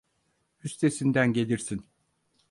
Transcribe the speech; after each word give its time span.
Üstesinden 0.63 1.33
gelirsin. 1.33 1.85